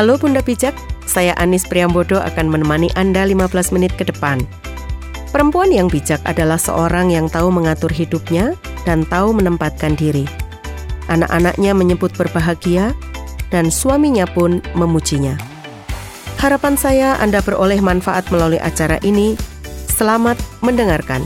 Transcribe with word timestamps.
Halo 0.00 0.16
Bunda 0.16 0.40
Bijak, 0.40 0.72
saya 1.04 1.36
Anis 1.36 1.68
Priambodo 1.68 2.24
akan 2.24 2.48
menemani 2.48 2.88
Anda 2.96 3.20
15 3.20 3.76
menit 3.76 3.92
ke 4.00 4.08
depan. 4.08 4.40
Perempuan 5.28 5.68
yang 5.68 5.92
bijak 5.92 6.24
adalah 6.24 6.56
seorang 6.56 7.12
yang 7.12 7.28
tahu 7.28 7.52
mengatur 7.52 7.92
hidupnya 7.92 8.56
dan 8.88 9.04
tahu 9.04 9.36
menempatkan 9.36 10.00
diri. 10.00 10.24
Anak-anaknya 11.12 11.76
menyebut 11.76 12.16
berbahagia 12.16 12.96
dan 13.52 13.68
suaminya 13.68 14.24
pun 14.24 14.64
memujinya. 14.72 15.36
Harapan 16.40 16.80
saya 16.80 17.20
Anda 17.20 17.44
beroleh 17.44 17.84
manfaat 17.84 18.24
melalui 18.32 18.56
acara 18.56 18.96
ini. 19.04 19.36
Selamat 19.84 20.40
mendengarkan. 20.64 21.20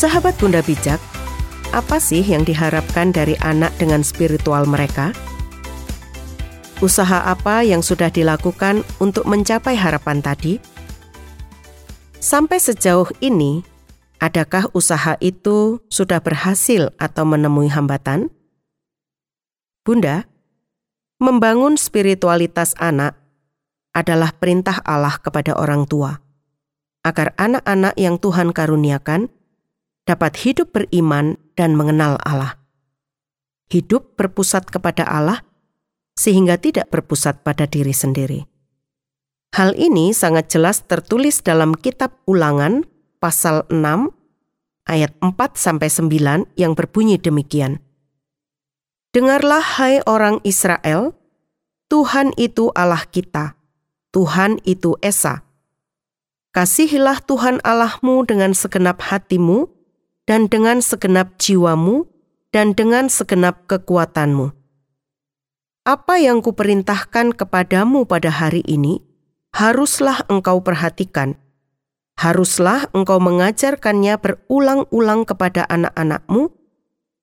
Sahabat 0.00 0.32
Bunda 0.40 0.64
Bijak, 0.64 0.96
apa 1.76 2.00
sih 2.00 2.24
yang 2.24 2.40
diharapkan 2.48 3.12
dari 3.12 3.36
anak 3.44 3.76
dengan 3.76 4.00
spiritual 4.00 4.64
mereka? 4.64 5.12
Usaha 6.80 7.28
apa 7.28 7.60
yang 7.60 7.84
sudah 7.84 8.08
dilakukan 8.08 8.80
untuk 8.96 9.28
mencapai 9.28 9.76
harapan 9.76 10.24
tadi? 10.24 10.56
Sampai 12.16 12.56
sejauh 12.56 13.12
ini, 13.20 13.60
adakah 14.24 14.72
usaha 14.72 15.20
itu 15.20 15.84
sudah 15.92 16.24
berhasil 16.24 16.96
atau 16.96 17.28
menemui 17.28 17.68
hambatan? 17.68 18.32
Bunda, 19.84 20.24
membangun 21.20 21.76
spiritualitas 21.76 22.72
anak 22.80 23.20
adalah 23.92 24.32
perintah 24.32 24.80
Allah 24.80 25.20
kepada 25.20 25.60
orang 25.60 25.84
tua, 25.84 26.24
agar 27.04 27.36
anak-anak 27.36 27.92
yang 28.00 28.16
Tuhan 28.16 28.56
karuniakan 28.56 29.28
dapat 30.10 30.42
hidup 30.42 30.74
beriman 30.74 31.38
dan 31.54 31.78
mengenal 31.78 32.18
Allah. 32.26 32.58
Hidup 33.70 34.18
berpusat 34.18 34.66
kepada 34.66 35.06
Allah 35.06 35.46
sehingga 36.18 36.58
tidak 36.58 36.90
berpusat 36.90 37.46
pada 37.46 37.70
diri 37.70 37.94
sendiri. 37.94 38.50
Hal 39.54 39.78
ini 39.78 40.10
sangat 40.10 40.50
jelas 40.50 40.82
tertulis 40.82 41.46
dalam 41.46 41.78
kitab 41.78 42.18
Ulangan 42.26 42.82
pasal 43.22 43.62
6 43.70 44.10
ayat 44.90 45.14
4 45.22 45.30
sampai 45.54 45.86
9 45.86 46.58
yang 46.58 46.74
berbunyi 46.74 47.14
demikian. 47.14 47.78
Dengarlah 49.14 49.62
hai 49.78 50.02
orang 50.06 50.42
Israel, 50.42 51.14
Tuhan 51.90 52.34
itu 52.38 52.70
Allah 52.74 53.06
kita, 53.06 53.58
Tuhan 54.10 54.58
itu 54.66 54.98
Esa. 55.02 55.42
Kasihilah 56.50 57.22
Tuhan 57.22 57.62
Allahmu 57.62 58.26
dengan 58.26 58.54
segenap 58.54 59.02
hatimu, 59.02 59.79
dan 60.24 60.48
dengan 60.48 60.84
segenap 60.84 61.38
jiwamu 61.40 62.08
dan 62.50 62.74
dengan 62.74 63.06
segenap 63.06 63.66
kekuatanmu. 63.70 64.52
Apa 65.86 66.20
yang 66.20 66.44
kuperintahkan 66.44 67.32
kepadamu 67.32 68.04
pada 68.04 68.28
hari 68.28 68.60
ini, 68.68 69.00
haruslah 69.56 70.22
engkau 70.28 70.60
perhatikan. 70.60 71.40
Haruslah 72.20 72.84
engkau 72.92 73.16
mengajarkannya 73.16 74.20
berulang-ulang 74.20 75.24
kepada 75.24 75.64
anak-anakmu 75.72 76.52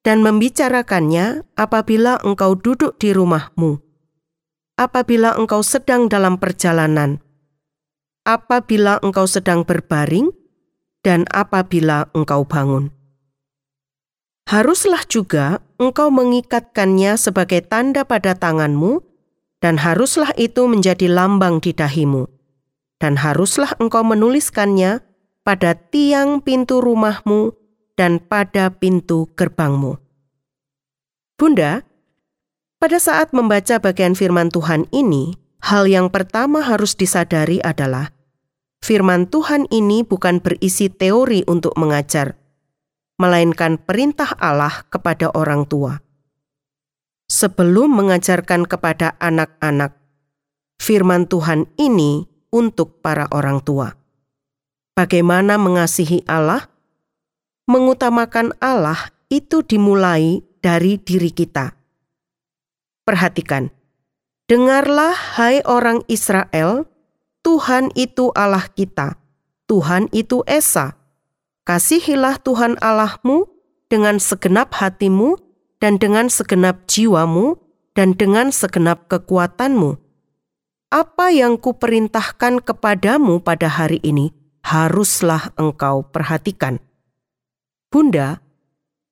dan 0.01 0.25
membicarakannya 0.25 1.45
apabila 1.53 2.17
engkau 2.25 2.57
duduk 2.57 2.97
di 2.97 3.13
rumahmu, 3.13 3.77
apabila 4.79 5.37
engkau 5.37 5.61
sedang 5.61 6.09
dalam 6.09 6.41
perjalanan, 6.41 7.21
apabila 8.25 8.97
engkau 9.05 9.29
sedang 9.29 9.67
berbaring, 9.67 10.33
dan 11.05 11.25
apabila 11.33 12.09
engkau 12.15 12.45
bangun 12.45 12.93
haruslah 14.47 15.03
juga 15.05 15.59
engkau 15.75 16.07
mengikatkannya 16.09 17.19
sebagai 17.19 17.67
tanda 17.67 18.07
pada 18.07 18.33
tanganmu, 18.33 19.03
dan 19.59 19.77
haruslah 19.83 20.31
itu 20.39 20.65
menjadi 20.65 21.11
lambang 21.11 21.59
di 21.59 21.75
dahimu. 21.75 22.31
Dan 22.97 23.19
haruslah 23.21 23.77
engkau 23.77 24.01
menuliskannya 24.01 25.05
pada 25.45 25.77
tiang 25.77 26.41
pintu 26.41 26.81
rumahmu 26.81 27.53
dan 27.93 28.17
pada 28.17 28.73
pintu 28.73 29.29
gerbangmu. 29.37 30.01
Bunda, 31.37 31.85
pada 32.81 32.97
saat 32.97 33.29
membaca 33.37 33.77
bagian 33.77 34.17
firman 34.17 34.49
Tuhan 34.49 34.89
ini, 34.89 35.37
hal 35.61 35.85
yang 35.85 36.09
pertama 36.09 36.65
harus 36.65 36.97
disadari 36.97 37.61
adalah 37.61 38.09
firman 38.87 39.27
Tuhan 39.27 39.67
ini 39.67 40.07
bukan 40.07 40.39
berisi 40.39 40.87
teori 40.87 41.43
untuk 41.43 41.75
mengajar, 41.75 42.39
melainkan 43.19 43.75
perintah 43.75 44.31
Allah 44.39 44.87
kepada 44.87 45.27
orang 45.35 45.67
tua. 45.67 45.99
Sebelum 47.27 47.91
mengajarkan 47.91 48.63
kepada 48.63 49.19
anak-anak, 49.19 49.91
firman 50.79 51.27
Tuhan 51.27 51.67
ini 51.75 52.31
untuk 52.55 53.03
para 53.03 53.27
orang 53.35 53.59
tua. 53.59 53.91
Bagaimana 54.95 55.59
mengasihi 55.59 56.23
Allah? 56.23 56.71
Mengutamakan 57.67 58.55
Allah 58.63 59.11
itu 59.27 59.59
dimulai 59.67 60.39
dari 60.63 60.95
diri 60.95 61.35
kita. 61.35 61.75
Perhatikan, 63.03 63.67
dengarlah 64.47 65.11
hai 65.35 65.59
orang 65.67 66.07
Israel, 66.07 66.87
Tuhan 67.47 67.95
itu 67.95 68.35
Allah 68.35 68.67
kita, 68.67 69.15
Tuhan 69.71 70.11
itu 70.11 70.43
Esa, 70.43 70.99
Kasihilah 71.63 72.43
Tuhan 72.43 72.75
Allahmu 72.83 73.47
dengan 73.87 74.19
segenap 74.19 74.75
hatimu 74.75 75.39
dan 75.79 75.95
dengan 75.95 76.27
segenap 76.27 76.83
jiwamu 76.91 77.55
dan 77.95 78.19
dengan 78.19 78.51
segenap 78.51 79.07
kekuatanmu. 79.07 79.95
Apa 80.91 81.31
yang 81.31 81.55
kuperintahkan 81.55 82.67
kepadamu 82.67 83.39
pada 83.39 83.71
hari 83.71 84.03
ini 84.03 84.35
haruslah 84.67 85.55
engkau 85.55 86.03
perhatikan. 86.03 86.83
Bunda, 87.87 88.43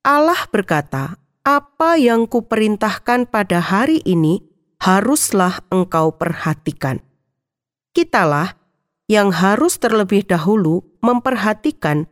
Allah 0.04 0.44
berkata, 0.52 1.24
apa 1.48 1.96
yang 1.96 2.28
kuperintahkan 2.28 3.32
pada 3.32 3.64
hari 3.64 4.04
ini 4.04 4.44
haruslah 4.84 5.64
engkau 5.72 6.20
perhatikan. 6.20 7.00
Kitalah 7.96 8.60
yang 9.08 9.32
harus 9.32 9.80
terlebih 9.80 10.28
dahulu 10.28 10.84
memperhatikan 11.00 12.12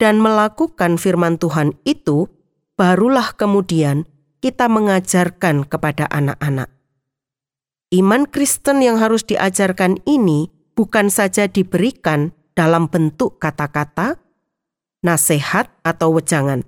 dan 0.00 0.24
melakukan 0.24 0.96
firman 0.96 1.36
Tuhan 1.36 1.76
itu, 1.84 2.32
barulah 2.80 3.36
kemudian 3.36 4.08
kita 4.40 4.72
mengajarkan 4.72 5.68
kepada 5.68 6.08
anak-anak. 6.08 6.72
Iman 7.92 8.24
Kristen 8.24 8.80
yang 8.80 8.96
harus 8.96 9.20
diajarkan 9.28 10.00
ini 10.08 10.48
bukan 10.72 11.12
saja 11.12 11.44
diberikan 11.44 12.32
dalam 12.56 12.88
bentuk 12.88 13.36
kata-kata, 13.36 14.16
nasihat, 15.04 15.68
atau 15.84 16.16
wejangan. 16.16 16.64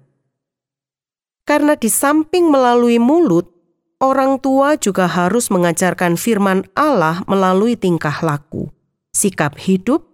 Karena 1.49 1.77
di 1.77 1.89
samping 1.93 2.49
melalui 2.49 3.01
mulut, 3.01 3.53
orang 4.01 4.41
tua 4.41 4.81
juga 4.81 5.07
harus 5.07 5.53
mengajarkan 5.53 6.17
firman 6.17 6.67
Allah 6.73 7.23
melalui 7.29 7.77
tingkah 7.77 8.17
laku, 8.25 8.73
sikap 9.13 9.61
hidup, 9.61 10.09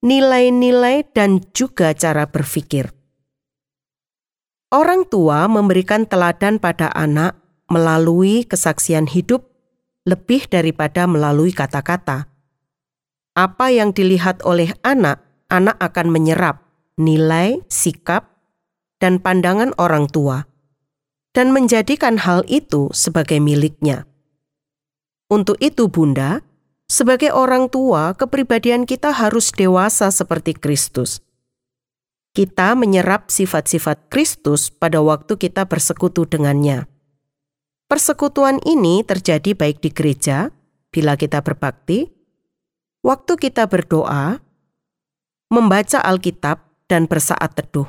nilai-nilai, 0.00 1.04
dan 1.12 1.44
juga 1.52 1.92
cara 1.92 2.26
berpikir. 2.26 2.90
Orang 4.72 5.06
tua 5.06 5.46
memberikan 5.46 6.08
teladan 6.08 6.56
pada 6.56 6.88
anak 6.96 7.36
melalui 7.68 8.48
kesaksian 8.48 9.06
hidup 9.06 9.46
lebih 10.08 10.48
daripada 10.48 11.04
melalui 11.04 11.52
kata-kata. 11.52 12.26
Apa 13.36 13.70
yang 13.70 13.94
dilihat 13.94 14.42
oleh 14.42 14.74
anak, 14.82 15.22
anak 15.52 15.78
akan 15.78 16.10
menyerap 16.10 16.66
nilai, 16.98 17.62
sikap, 17.70 18.30
dan 19.00 19.22
pandangan 19.22 19.72
orang 19.80 20.10
tua, 20.10 20.49
dan 21.30 21.54
menjadikan 21.54 22.18
hal 22.18 22.42
itu 22.50 22.90
sebagai 22.90 23.38
miliknya. 23.38 24.06
Untuk 25.30 25.58
itu, 25.62 25.86
Bunda, 25.86 26.42
sebagai 26.90 27.30
orang 27.30 27.70
tua, 27.70 28.18
kepribadian 28.18 28.82
kita 28.82 29.14
harus 29.14 29.54
dewasa 29.54 30.10
seperti 30.10 30.58
Kristus. 30.58 31.22
Kita 32.34 32.74
menyerap 32.74 33.30
sifat-sifat 33.30 34.10
Kristus 34.10 34.70
pada 34.70 34.98
waktu 35.02 35.38
kita 35.38 35.66
bersekutu 35.66 36.26
dengannya. 36.26 36.86
Persekutuan 37.90 38.62
ini 38.66 39.02
terjadi 39.02 39.54
baik 39.54 39.82
di 39.82 39.90
gereja, 39.90 40.54
bila 40.94 41.18
kita 41.18 41.42
berbakti, 41.42 42.10
waktu 43.02 43.34
kita 43.34 43.66
berdoa, 43.66 44.38
membaca 45.50 45.98
Alkitab, 46.02 46.70
dan 46.90 47.06
bersaat 47.06 47.54
teduh. 47.54 47.86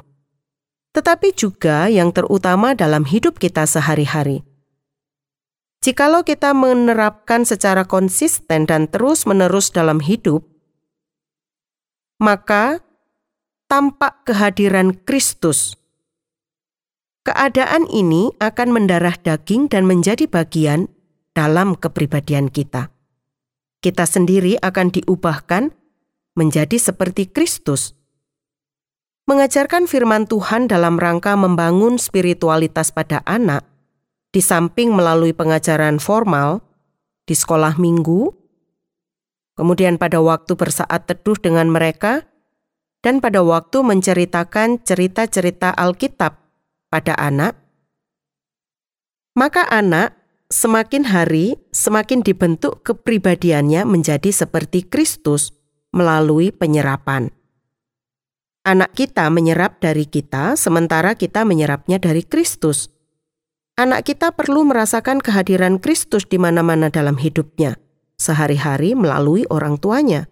Tetapi 0.92 1.32
juga 1.36 1.88
yang 1.88 2.12
terutama 2.12 2.76
dalam 2.76 3.08
hidup 3.08 3.40
kita 3.40 3.64
sehari-hari– 3.64 4.44
Jikalau 5.82 6.22
kita 6.22 6.54
menerapkan 6.54 7.42
secara 7.42 7.90
konsisten 7.90 8.70
dan 8.70 8.86
terus-menerus 8.86 9.74
dalam 9.74 9.98
hidup, 9.98 10.46
maka 12.22 12.86
tampak 13.66 14.22
kehadiran 14.30 14.94
Kristus. 14.94 15.74
Keadaan 17.26 17.90
ini 17.90 18.30
akan 18.38 18.70
mendarah 18.78 19.18
daging 19.18 19.74
dan 19.74 19.90
menjadi 19.90 20.30
bagian 20.30 20.86
dalam 21.34 21.74
kepribadian 21.74 22.54
kita. 22.54 22.94
Kita 23.82 24.06
sendiri 24.06 24.62
akan 24.62 24.94
diubahkan 24.94 25.74
menjadi 26.38 26.78
seperti 26.78 27.26
Kristus. 27.26 27.98
Mengajarkan 29.30 29.86
firman 29.86 30.26
Tuhan 30.26 30.66
dalam 30.66 30.98
rangka 30.98 31.38
membangun 31.38 32.02
spiritualitas 32.02 32.90
pada 32.90 33.22
anak, 33.30 33.62
di 34.34 34.42
samping 34.42 34.96
melalui 34.96 35.36
pengajaran 35.36 36.02
formal 36.02 36.64
di 37.30 37.38
sekolah 37.38 37.78
minggu, 37.78 38.34
kemudian 39.60 40.02
pada 40.02 40.24
waktu 40.24 40.58
bersaat 40.58 41.06
teduh 41.06 41.38
dengan 41.38 41.70
mereka, 41.70 42.26
dan 43.02 43.22
pada 43.22 43.42
waktu 43.46 43.82
menceritakan 43.82 44.82
cerita-cerita 44.82 45.74
Alkitab 45.74 46.38
pada 46.90 47.14
anak, 47.18 47.58
maka 49.38 49.66
anak 49.70 50.18
semakin 50.52 51.08
hari 51.10 51.58
semakin 51.72 52.22
dibentuk 52.22 52.84
kepribadiannya 52.84 53.88
menjadi 53.88 54.30
seperti 54.30 54.86
Kristus 54.86 55.56
melalui 55.96 56.52
penyerapan. 56.52 57.32
Anak 58.62 58.94
kita 58.94 59.26
menyerap 59.34 59.82
dari 59.82 60.06
kita, 60.06 60.54
sementara 60.54 61.18
kita 61.18 61.42
menyerapnya 61.42 61.98
dari 61.98 62.22
Kristus. 62.22 62.94
Anak 63.74 64.06
kita 64.06 64.38
perlu 64.38 64.62
merasakan 64.70 65.18
kehadiran 65.18 65.82
Kristus 65.82 66.30
di 66.30 66.38
mana-mana 66.38 66.94
dalam 66.94 67.18
hidupnya, 67.18 67.82
sehari-hari 68.22 68.94
melalui 68.94 69.50
orang 69.50 69.82
tuanya. 69.82 70.30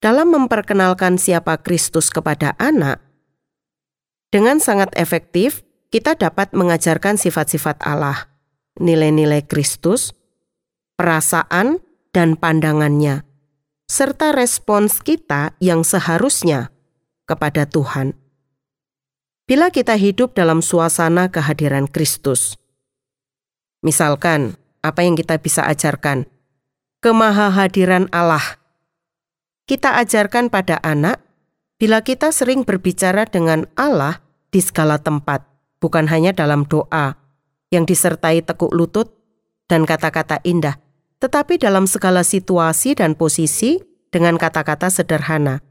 Dalam 0.00 0.32
memperkenalkan 0.32 1.20
siapa 1.20 1.60
Kristus 1.60 2.08
kepada 2.08 2.56
anak, 2.56 3.04
dengan 4.32 4.56
sangat 4.56 4.88
efektif, 4.96 5.68
kita 5.92 6.16
dapat 6.16 6.56
mengajarkan 6.56 7.20
sifat-sifat 7.20 7.84
Allah, 7.84 8.32
nilai-nilai 8.80 9.44
Kristus, 9.44 10.16
perasaan, 10.96 11.84
dan 12.16 12.40
pandangannya, 12.40 13.28
serta 13.92 14.32
respons 14.32 15.04
kita 15.04 15.52
yang 15.60 15.84
seharusnya 15.84 16.72
kepada 17.28 17.68
Tuhan. 17.68 18.16
Bila 19.44 19.68
kita 19.68 19.94
hidup 20.00 20.32
dalam 20.32 20.64
suasana 20.64 21.28
kehadiran 21.28 21.84
Kristus, 21.84 22.56
misalkan 23.84 24.56
apa 24.80 25.04
yang 25.04 25.14
kita 25.14 25.36
bisa 25.36 25.68
ajarkan, 25.68 26.24
kemahahadiran 27.04 28.08
Allah, 28.10 28.56
kita 29.68 30.00
ajarkan 30.00 30.48
pada 30.48 30.80
anak 30.80 31.28
Bila 31.78 32.02
kita 32.02 32.34
sering 32.34 32.66
berbicara 32.66 33.22
dengan 33.22 33.70
Allah 33.78 34.18
di 34.50 34.58
segala 34.58 34.98
tempat, 34.98 35.46
bukan 35.78 36.10
hanya 36.10 36.34
dalam 36.34 36.66
doa 36.66 37.14
yang 37.70 37.86
disertai 37.86 38.42
tekuk 38.42 38.74
lutut 38.74 39.14
dan 39.70 39.86
kata-kata 39.86 40.42
indah, 40.42 40.74
tetapi 41.22 41.54
dalam 41.54 41.86
segala 41.86 42.26
situasi 42.26 42.98
dan 42.98 43.14
posisi 43.14 43.78
dengan 44.10 44.34
kata-kata 44.42 44.90
sederhana. 44.90 45.62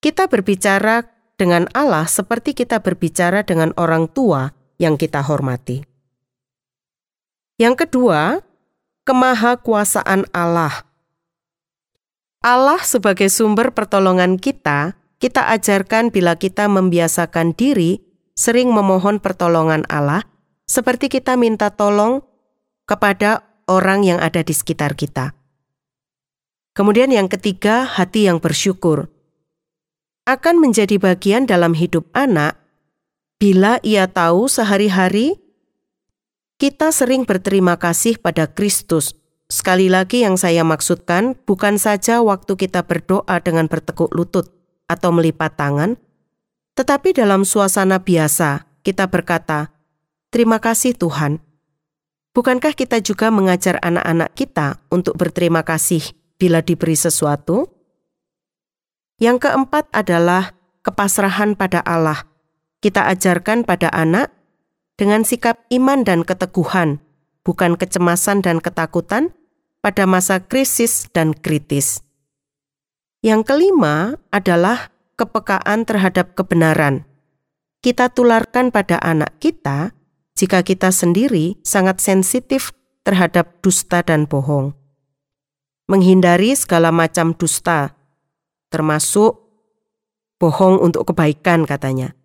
Kita 0.00 0.26
berbicara 0.28 1.04
dengan 1.36 1.68
Allah 1.76 2.08
seperti 2.08 2.56
kita 2.56 2.80
berbicara 2.80 3.44
dengan 3.44 3.76
orang 3.76 4.08
tua 4.08 4.52
yang 4.80 4.96
kita 4.96 5.20
hormati. 5.20 5.84
Yang 7.60 7.84
kedua, 7.84 8.40
kemahakuasaan 9.04 10.32
Allah 10.32 10.90
Allah 12.40 12.80
sebagai 12.80 13.28
sumber 13.28 13.76
pertolongan 13.76 14.40
kita, 14.40 14.96
kita 15.20 15.52
ajarkan 15.52 16.08
bila 16.08 16.40
kita 16.40 16.72
membiasakan 16.72 17.52
diri 17.52 18.00
sering 18.32 18.72
memohon 18.72 19.20
pertolongan 19.20 19.84
Allah, 19.92 20.24
seperti 20.64 21.12
kita 21.12 21.36
minta 21.36 21.68
tolong 21.68 22.24
kepada 22.88 23.44
orang 23.68 24.08
yang 24.08 24.24
ada 24.24 24.40
di 24.40 24.56
sekitar 24.56 24.96
kita. 24.96 25.36
Kemudian 26.72 27.12
yang 27.12 27.28
ketiga, 27.28 27.84
hati 27.84 28.24
yang 28.24 28.40
bersyukur. 28.40 29.12
Akan 30.30 30.62
menjadi 30.62 30.94
bagian 31.02 31.42
dalam 31.42 31.74
hidup 31.74 32.06
anak 32.14 32.54
bila 33.42 33.82
ia 33.82 34.06
tahu 34.06 34.46
sehari-hari 34.46 35.34
kita 36.54 36.94
sering 36.94 37.26
berterima 37.26 37.74
kasih 37.74 38.14
pada 38.22 38.46
Kristus 38.46 39.18
Sekali 39.50 39.90
lagi 39.90 40.22
yang 40.22 40.38
saya 40.38 40.62
maksudkan 40.62 41.34
bukan 41.42 41.74
saja 41.74 42.22
waktu 42.22 42.54
kita 42.54 42.86
berdoa 42.86 43.42
dengan 43.42 43.66
bertekuk 43.66 44.14
lutut 44.14 44.46
atau 44.86 45.10
melipat 45.10 45.58
tangan, 45.58 45.98
tetapi 46.78 47.10
dalam 47.10 47.42
suasana 47.42 47.98
biasa 47.98 48.62
kita 48.86 49.10
berkata, 49.10 49.74
"Terima 50.30 50.62
kasih 50.62 50.94
Tuhan." 50.94 51.42
Bukankah 52.30 52.78
kita 52.78 53.02
juga 53.02 53.34
mengajar 53.34 53.82
anak-anak 53.82 54.30
kita 54.38 54.78
untuk 54.86 55.18
berterima 55.18 55.66
kasih 55.66 56.14
bila 56.38 56.62
diberi 56.62 56.94
sesuatu? 56.94 57.79
Yang 59.20 59.44
keempat 59.44 59.92
adalah 59.92 60.56
kepasrahan 60.80 61.52
pada 61.52 61.84
Allah. 61.84 62.24
Kita 62.80 63.04
ajarkan 63.12 63.68
pada 63.68 63.92
anak 63.92 64.32
dengan 64.96 65.28
sikap 65.28 65.60
iman 65.68 66.00
dan 66.08 66.24
keteguhan, 66.24 67.04
bukan 67.44 67.76
kecemasan 67.76 68.40
dan 68.40 68.64
ketakutan, 68.64 69.36
pada 69.84 70.08
masa 70.08 70.40
krisis 70.40 71.08
dan 71.12 71.36
kritis. 71.36 72.00
Yang 73.20 73.52
kelima 73.52 74.16
adalah 74.32 74.88
kepekaan 75.20 75.84
terhadap 75.84 76.32
kebenaran. 76.32 77.04
Kita 77.84 78.08
tularkan 78.08 78.72
pada 78.72 78.96
anak 79.00 79.36
kita 79.40 79.92
jika 80.32 80.64
kita 80.64 80.88
sendiri 80.88 81.60
sangat 81.60 82.00
sensitif 82.00 82.72
terhadap 83.04 83.60
dusta 83.60 84.00
dan 84.00 84.24
bohong. 84.24 84.72
Menghindari 85.88 86.56
segala 86.56 86.88
macam 86.88 87.36
dusta, 87.36 87.99
termasuk 88.70 89.36
bohong 90.40 90.80
untuk 90.80 91.12
kebaikan 91.12 91.68
katanya. 91.68 92.16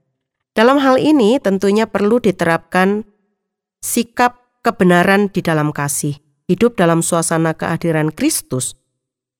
Dalam 0.55 0.79
hal 0.79 0.95
ini 1.01 1.35
tentunya 1.43 1.83
perlu 1.83 2.23
diterapkan 2.23 3.03
sikap 3.83 4.63
kebenaran 4.63 5.27
di 5.27 5.43
dalam 5.43 5.75
kasih 5.75 6.15
hidup 6.47 6.77
dalam 6.79 7.01
suasana 7.01 7.57
kehadiran 7.57 8.13
Kristus, 8.13 8.77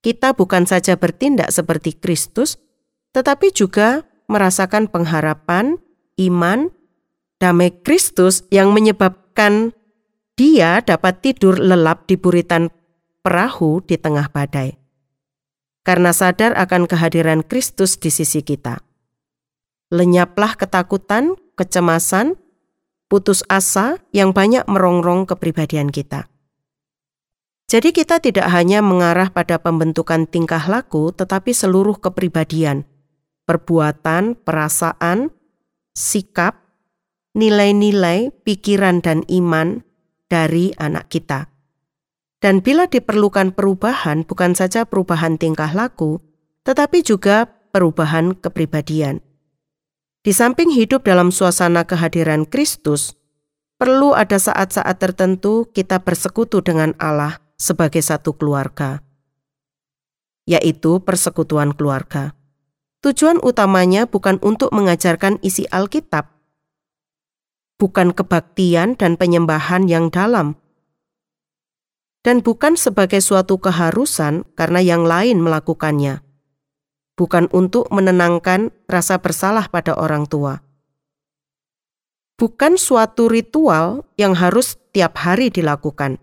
kita 0.04 0.34
bukan 0.38 0.68
saja 0.68 0.98
bertindak 0.98 1.50
seperti 1.54 1.96
Kristus, 1.98 2.60
tetapi 3.16 3.54
juga 3.54 4.04
merasakan 4.28 4.90
pengharapan, 4.90 5.80
iman, 6.20 6.74
damai 7.38 7.74
Kristus 7.74 8.44
yang 8.50 8.74
menyebabkan 8.74 9.74
dia 10.36 10.84
dapat 10.84 11.24
tidur 11.24 11.56
lelap 11.62 12.10
di 12.10 12.20
buritan 12.20 12.68
perahu 13.24 13.80
di 13.86 13.96
tengah 13.96 14.28
badai. 14.30 14.85
Karena 15.86 16.10
sadar 16.12 16.58
akan 16.58 16.90
kehadiran 16.90 17.46
Kristus 17.46 18.02
di 18.02 18.10
sisi 18.10 18.42
kita. 18.42 18.82
Lenyaplah 19.94 20.58
ketakutan, 20.58 21.38
kecemasan, 21.54 22.42
putus 23.06 23.46
asa 23.46 24.02
yang 24.10 24.34
banyak 24.34 24.66
merongrong 24.66 25.30
kepribadian 25.30 25.94
kita. 25.94 26.26
Jadi 27.66 27.94
kita 27.94 28.22
tidak 28.22 28.50
hanya 28.50 28.82
mengarah 28.82 29.34
pada 29.34 29.58
pembentukan 29.58 30.30
tingkah 30.30 30.62
laku 30.70 31.10
tetapi 31.14 31.50
seluruh 31.54 31.98
kepribadian, 31.98 32.86
perbuatan, 33.50 34.38
perasaan, 34.38 35.34
sikap, 35.94 36.62
nilai-nilai, 37.34 38.30
pikiran 38.46 39.02
dan 39.02 39.26
iman 39.30 39.82
dari 40.30 40.78
anak 40.78 41.10
kita. 41.10 41.55
Dan 42.44 42.60
bila 42.60 42.86
diperlukan 42.86 43.56
perubahan 43.56 44.28
bukan 44.28 44.54
saja 44.54 44.84
perubahan 44.84 45.40
tingkah 45.40 45.72
laku, 45.72 46.20
tetapi 46.68 47.02
juga 47.06 47.48
perubahan 47.72 48.36
kepribadian. 48.36 49.22
Di 50.26 50.34
samping 50.34 50.74
hidup 50.74 51.06
dalam 51.06 51.30
suasana 51.30 51.86
kehadiran 51.86 52.50
Kristus, 52.50 53.14
perlu 53.78 54.18
ada 54.18 54.42
saat-saat 54.42 54.98
tertentu 54.98 55.70
kita 55.70 56.02
bersekutu 56.02 56.66
dengan 56.66 56.98
Allah 56.98 57.38
sebagai 57.62 58.02
satu 58.02 58.34
keluarga, 58.34 59.06
yaitu 60.50 60.98
persekutuan 61.04 61.78
keluarga. 61.78 62.34
Tujuan 63.06 63.38
utamanya 63.46 64.10
bukan 64.10 64.42
untuk 64.42 64.74
mengajarkan 64.74 65.38
isi 65.46 65.70
Alkitab, 65.70 66.26
bukan 67.78 68.10
kebaktian 68.16 68.98
dan 68.98 69.22
penyembahan 69.22 69.86
yang 69.86 70.10
dalam, 70.10 70.58
dan 72.26 72.42
bukan 72.42 72.74
sebagai 72.74 73.22
suatu 73.22 73.62
keharusan 73.62 74.50
karena 74.58 74.82
yang 74.82 75.06
lain 75.06 75.46
melakukannya, 75.46 76.26
bukan 77.14 77.46
untuk 77.54 77.86
menenangkan 77.94 78.74
rasa 78.90 79.22
bersalah 79.22 79.70
pada 79.70 79.94
orang 79.94 80.26
tua. 80.26 80.66
Bukan 82.42 82.82
suatu 82.82 83.30
ritual 83.30 84.10
yang 84.18 84.34
harus 84.34 84.82
tiap 84.90 85.22
hari 85.22 85.54
dilakukan, 85.54 86.18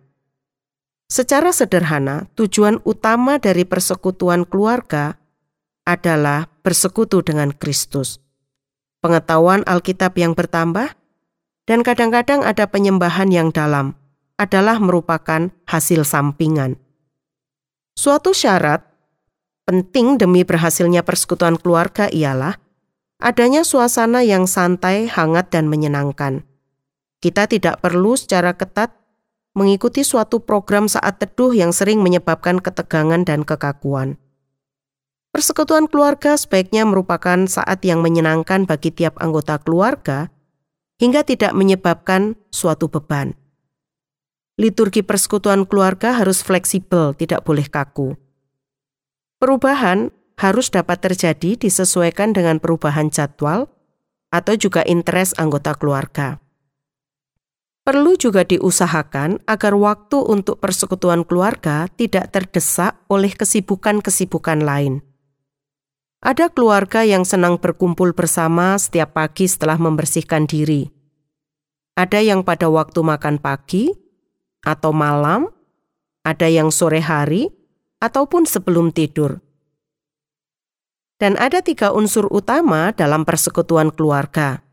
Secara 1.13 1.53
sederhana, 1.53 2.33
tujuan 2.41 2.81
utama 2.89 3.37
dari 3.37 3.69
persekutuan 3.69 4.49
keluarga 4.49 5.21
adalah 5.85 6.49
bersekutu 6.65 7.21
dengan 7.21 7.53
Kristus. 7.53 8.17
Pengetahuan 9.05 9.61
Alkitab 9.69 10.17
yang 10.17 10.33
bertambah, 10.33 10.97
dan 11.69 11.85
kadang-kadang 11.85 12.41
ada 12.41 12.65
penyembahan 12.65 13.29
yang 13.29 13.53
dalam, 13.53 13.93
adalah 14.43 14.83
merupakan 14.83 15.55
hasil 15.71 16.03
sampingan. 16.03 16.75
Suatu 17.95 18.35
syarat 18.35 18.83
penting 19.63 20.19
demi 20.19 20.43
berhasilnya 20.43 21.07
persekutuan 21.07 21.55
keluarga 21.55 22.11
ialah 22.11 22.59
adanya 23.23 23.63
suasana 23.63 24.27
yang 24.27 24.51
santai, 24.51 25.07
hangat, 25.07 25.55
dan 25.55 25.71
menyenangkan. 25.71 26.43
Kita 27.23 27.47
tidak 27.47 27.79
perlu 27.79 28.19
secara 28.19 28.59
ketat 28.59 28.91
mengikuti 29.55 30.03
suatu 30.03 30.43
program 30.43 30.91
saat 30.91 31.23
teduh 31.23 31.55
yang 31.55 31.71
sering 31.71 32.03
menyebabkan 32.03 32.59
ketegangan 32.59 33.23
dan 33.23 33.47
kekakuan. 33.47 34.19
Persekutuan 35.33 35.89
keluarga 35.89 36.37
sebaiknya 36.37 36.85
merupakan 36.85 37.47
saat 37.49 37.81
yang 37.87 38.05
menyenangkan 38.05 38.69
bagi 38.69 38.93
tiap 38.93 39.17
anggota 39.23 39.57
keluarga 39.63 40.29
hingga 41.01 41.25
tidak 41.25 41.57
menyebabkan 41.57 42.37
suatu 42.53 42.91
beban. 42.91 43.39
Liturgi 44.61 45.01
persekutuan 45.01 45.65
keluarga 45.65 46.13
harus 46.13 46.45
fleksibel, 46.45 47.17
tidak 47.17 47.41
boleh 47.41 47.65
kaku. 47.65 48.21
Perubahan 49.41 50.13
harus 50.37 50.69
dapat 50.69 51.01
terjadi 51.01 51.57
disesuaikan 51.57 52.37
dengan 52.37 52.61
perubahan 52.61 53.09
jadwal 53.09 53.73
atau 54.29 54.55
juga 54.57 54.85
interest 54.85 55.41
anggota 55.41 55.73
keluarga. 55.73 56.43
Perlu 57.83 58.15
juga 58.15 58.47
diusahakan 58.47 59.43
agar 59.43 59.75
waktu 59.75 60.15
untuk 60.15 60.63
persekutuan 60.63 61.27
keluarga 61.27 61.91
tidak 61.99 62.31
terdesak 62.31 62.95
oleh 63.11 63.35
kesibukan-kesibukan 63.35 64.63
lain. 64.63 65.03
Ada 66.23 66.55
keluarga 66.55 67.03
yang 67.03 67.27
senang 67.27 67.59
berkumpul 67.59 68.15
bersama 68.15 68.79
setiap 68.79 69.19
pagi 69.19 69.51
setelah 69.51 69.75
membersihkan 69.83 70.47
diri. 70.47 70.87
Ada 71.99 72.23
yang 72.23 72.47
pada 72.47 72.71
waktu 72.71 73.03
makan 73.03 73.43
pagi 73.43 74.02
atau 74.63 74.95
malam, 74.95 75.51
ada 76.23 76.47
yang 76.47 76.71
sore 76.71 77.03
hari, 77.03 77.51
ataupun 77.99 78.47
sebelum 78.47 78.91
tidur. 78.95 79.43
Dan 81.19 81.39
ada 81.39 81.63
tiga 81.63 81.95
unsur 81.95 82.27
utama 82.31 82.91
dalam 82.91 83.23
persekutuan 83.23 83.95
keluarga. 83.95 84.67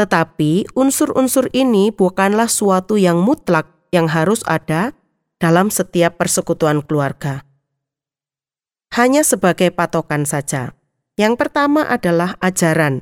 Tetapi 0.00 0.72
unsur-unsur 0.72 1.52
ini 1.52 1.92
bukanlah 1.92 2.48
suatu 2.48 2.96
yang 2.96 3.20
mutlak 3.20 3.68
yang 3.92 4.08
harus 4.08 4.40
ada 4.48 4.96
dalam 5.36 5.68
setiap 5.68 6.16
persekutuan 6.16 6.80
keluarga 6.80 7.44
hanya 8.92 9.24
sebagai 9.24 9.72
patokan 9.72 10.28
saja. 10.28 10.76
Yang 11.16 11.40
pertama 11.40 11.88
adalah 11.88 12.36
ajaran. 12.44 13.00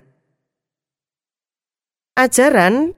Ajaran 2.14 2.94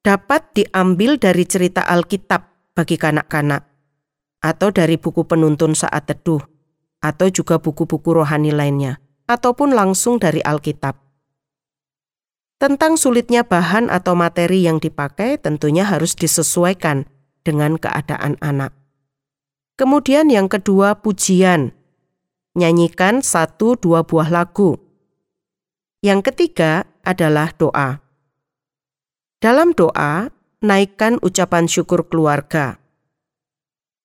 dapat 0.00 0.56
diambil 0.56 1.20
dari 1.20 1.44
cerita 1.44 1.84
Alkitab 1.84 2.72
bagi 2.72 2.96
kanak-kanak, 2.96 3.68
atau 4.40 4.72
dari 4.72 4.96
buku 4.96 5.28
penuntun 5.28 5.76
saat 5.76 6.08
teduh, 6.08 6.40
atau 7.04 7.28
juga 7.28 7.60
buku-buku 7.60 8.16
rohani 8.16 8.48
lainnya, 8.48 8.96
ataupun 9.28 9.76
langsung 9.76 10.16
dari 10.16 10.40
Alkitab. 10.40 10.96
Tentang 12.60 13.00
sulitnya 13.00 13.44
bahan 13.44 13.88
atau 13.88 14.12
materi 14.12 14.68
yang 14.68 14.80
dipakai 14.80 15.40
tentunya 15.40 15.84
harus 15.84 16.12
disesuaikan 16.12 17.08
dengan 17.40 17.80
keadaan 17.80 18.36
anak. 18.44 18.76
Kemudian 19.80 20.28
yang 20.28 20.44
kedua 20.44 21.00
pujian 21.00 21.72
nyanyikan 22.52 23.24
satu 23.24 23.80
dua 23.80 24.04
buah 24.04 24.28
lagu. 24.28 24.76
Yang 26.04 26.32
ketiga 26.32 26.84
adalah 27.00 27.56
doa. 27.56 28.09
Dalam 29.40 29.72
doa, 29.72 30.28
naikkan 30.60 31.16
ucapan 31.24 31.64
syukur 31.64 32.04
keluarga, 32.12 32.76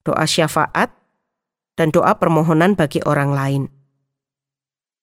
doa 0.08 0.24
syafaat, 0.24 0.96
dan 1.76 1.92
doa 1.92 2.16
permohonan 2.16 2.80
bagi 2.80 3.04
orang 3.04 3.36
lain. 3.36 3.64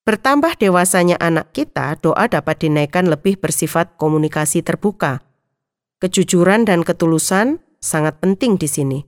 Bertambah 0.08 0.56
dewasanya 0.56 1.20
anak 1.20 1.52
kita, 1.52 2.00
doa 2.00 2.32
dapat 2.32 2.64
dinaikkan 2.64 3.12
lebih 3.12 3.44
bersifat 3.44 4.00
komunikasi 4.00 4.64
terbuka. 4.64 5.20
Kejujuran 6.00 6.64
dan 6.64 6.80
ketulusan 6.80 7.60
sangat 7.76 8.16
penting 8.16 8.56
di 8.56 8.72
sini. 8.72 9.04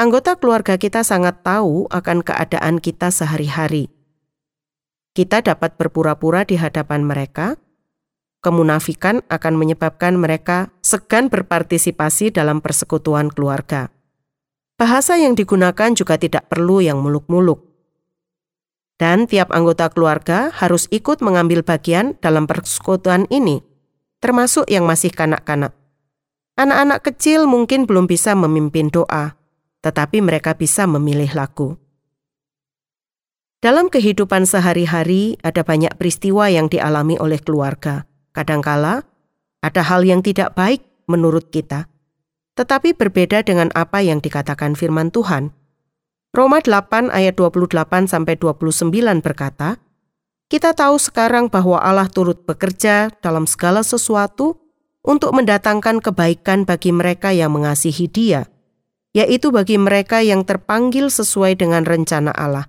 Anggota 0.00 0.40
keluarga 0.40 0.80
kita 0.80 1.04
sangat 1.04 1.44
tahu 1.44 1.92
akan 1.92 2.24
keadaan 2.24 2.80
kita 2.80 3.12
sehari-hari. 3.12 3.92
Kita 5.12 5.44
dapat 5.44 5.76
berpura-pura 5.76 6.48
di 6.48 6.56
hadapan 6.56 7.04
mereka. 7.04 7.60
Kemunafikan 8.38 9.26
akan 9.26 9.54
menyebabkan 9.58 10.14
mereka 10.14 10.70
segan 10.78 11.26
berpartisipasi 11.26 12.30
dalam 12.30 12.62
persekutuan 12.62 13.34
keluarga. 13.34 13.90
Bahasa 14.78 15.18
yang 15.18 15.34
digunakan 15.34 15.90
juga 15.90 16.14
tidak 16.22 16.46
perlu 16.46 16.78
yang 16.78 17.02
muluk-muluk. 17.02 17.66
Dan 18.94 19.26
tiap 19.26 19.50
anggota 19.50 19.90
keluarga 19.90 20.54
harus 20.54 20.86
ikut 20.94 21.18
mengambil 21.18 21.66
bagian 21.66 22.14
dalam 22.22 22.46
persekutuan 22.46 23.26
ini, 23.26 23.58
termasuk 24.22 24.70
yang 24.70 24.86
masih 24.86 25.10
kanak-kanak. 25.10 25.74
Anak-anak 26.58 27.06
kecil 27.06 27.46
mungkin 27.46 27.86
belum 27.86 28.06
bisa 28.06 28.34
memimpin 28.38 28.90
doa, 28.90 29.34
tetapi 29.82 30.18
mereka 30.22 30.54
bisa 30.54 30.86
memilih 30.86 31.30
lagu. 31.34 31.78
Dalam 33.58 33.90
kehidupan 33.90 34.46
sehari-hari 34.46 35.34
ada 35.42 35.66
banyak 35.66 35.94
peristiwa 35.98 36.46
yang 36.46 36.70
dialami 36.70 37.18
oleh 37.18 37.42
keluarga. 37.42 38.06
Kadangkala 38.38 39.02
ada 39.66 39.82
hal 39.82 40.06
yang 40.06 40.22
tidak 40.22 40.54
baik 40.54 40.86
menurut 41.10 41.50
kita, 41.50 41.90
tetapi 42.54 42.94
berbeda 42.94 43.42
dengan 43.42 43.74
apa 43.74 43.98
yang 43.98 44.22
dikatakan 44.22 44.78
firman 44.78 45.10
Tuhan. 45.10 45.50
Roma 46.30 46.62
8 46.62 47.10
ayat 47.10 47.34
28 47.34 48.06
sampai 48.06 48.38
29 48.38 48.94
berkata, 49.18 49.82
kita 50.46 50.70
tahu 50.70 51.02
sekarang 51.02 51.50
bahwa 51.50 51.82
Allah 51.82 52.06
turut 52.06 52.46
bekerja 52.46 53.10
dalam 53.18 53.50
segala 53.50 53.82
sesuatu 53.82 54.62
untuk 55.02 55.34
mendatangkan 55.34 55.98
kebaikan 55.98 56.62
bagi 56.62 56.94
mereka 56.94 57.34
yang 57.34 57.50
mengasihi 57.58 58.06
Dia 58.06 58.46
yaitu 59.16 59.50
bagi 59.50 59.80
mereka 59.80 60.20
yang 60.22 60.44
terpanggil 60.44 61.08
sesuai 61.08 61.58
dengan 61.58 61.82
rencana 61.82 62.30
Allah. 62.30 62.68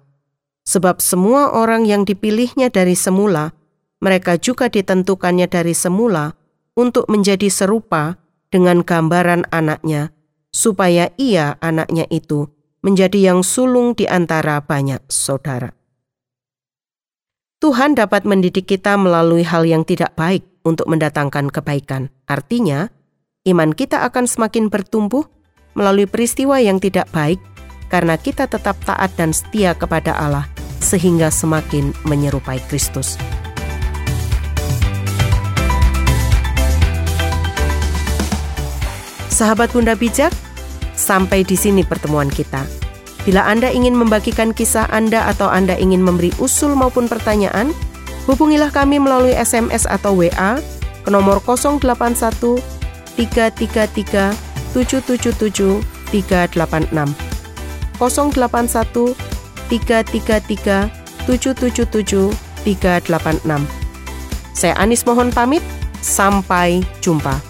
Sebab 0.65 0.97
semua 0.97 1.53
orang 1.53 1.85
yang 1.85 2.05
dipilihnya 2.09 2.73
dari 2.73 2.93
semula, 2.93 3.53
mereka 3.99 4.39
juga 4.39 4.71
ditentukannya 4.71 5.47
dari 5.51 5.75
semula 5.75 6.35
untuk 6.75 7.07
menjadi 7.11 7.51
serupa 7.51 8.15
dengan 8.49 8.81
gambaran 8.81 9.51
anaknya, 9.51 10.15
supaya 10.49 11.11
ia 11.19 11.59
anaknya 11.59 12.07
itu 12.09 12.47
menjadi 12.79 13.31
yang 13.33 13.43
sulung 13.43 13.91
di 13.93 14.07
antara 14.07 14.63
banyak 14.63 15.03
saudara. 15.11 15.75
Tuhan 17.59 17.91
dapat 17.91 18.23
mendidik 18.23 18.71
kita 18.71 18.95
melalui 18.95 19.43
hal 19.43 19.67
yang 19.67 19.83
tidak 19.83 20.15
baik 20.15 20.47
untuk 20.63 20.87
mendatangkan 20.87 21.51
kebaikan. 21.51 22.07
Artinya, 22.23 22.87
iman 23.43 23.75
kita 23.75 24.07
akan 24.07 24.31
semakin 24.31 24.71
bertumbuh 24.71 25.27
melalui 25.75 26.07
peristiwa 26.07 26.63
yang 26.63 26.79
tidak 26.79 27.11
baik 27.11 27.43
karena 27.91 28.15
kita 28.15 28.47
tetap 28.47 28.79
taat 28.87 29.11
dan 29.19 29.35
setia 29.35 29.75
kepada 29.75 30.15
Allah 30.15 30.47
sehingga 30.79 31.27
semakin 31.27 31.91
menyerupai 32.07 32.63
Kristus. 32.71 33.19
Sahabat 39.39 39.72
Bunda 39.72 39.96
Bijak, 39.96 40.36
sampai 41.00 41.48
di 41.48 41.55
sini 41.55 41.88
pertemuan 41.88 42.27
kita. 42.27 42.67
Bila 43.24 43.48
Anda 43.48 43.72
ingin 43.72 43.96
membagikan 43.96 44.51
kisah 44.51 44.91
Anda 44.91 45.31
atau 45.31 45.48
Anda 45.48 45.79
ingin 45.79 46.03
memberi 46.03 46.36
usul 46.43 46.75
maupun 46.75 47.08
pertanyaan, 47.08 47.72
hubungilah 48.27 48.67
kami 48.67 49.00
melalui 49.00 49.31
SMS 49.31 49.88
atau 49.88 50.19
WA 50.19 50.60
ke 51.08 51.10
nomor 51.12 51.39
081 51.39 52.60
333 53.15 54.36
777 54.75 55.88
386 56.12 56.91
081 57.96 59.15
333 59.72 60.91
777 61.31 62.36
386 62.67 63.63
Saya 64.51 64.75
Anis 64.75 65.08
mohon 65.08 65.31
pamit, 65.31 65.63
sampai 66.03 66.84
jumpa. 67.00 67.48